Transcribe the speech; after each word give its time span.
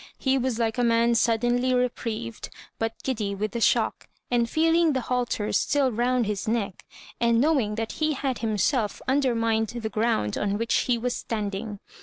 He 0.17 0.35
was 0.39 0.57
like 0.57 0.79
a 0.79 0.83
man 0.83 1.13
suddenly 1.13 1.75
reprieved, 1.75 2.49
but 2.79 2.95
giddy 3.03 3.35
with 3.35 3.51
the 3.51 3.61
shock, 3.61 4.07
and 4.31 4.49
feeling 4.49 4.93
the 4.93 5.01
halter 5.01 5.51
still 5.51 5.91
round 5.91 6.25
his 6.25 6.47
neck, 6.47 6.83
and 7.19 7.39
knowing 7.39 7.75
that 7.75 7.91
he 7.91 8.13
had 8.13 8.39
himself 8.39 8.99
under 9.07 9.35
mined 9.35 9.67
the 9.67 9.89
ground 9.89 10.39
on 10.39 10.57
which 10.57 10.87
be 10.87 10.97
was 10.97 11.15
standing. 11.15 11.77